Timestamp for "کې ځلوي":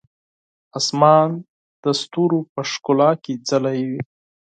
3.23-3.99